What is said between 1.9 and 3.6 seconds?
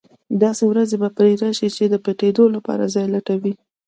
پټېدلو لپاره ځای لټوي.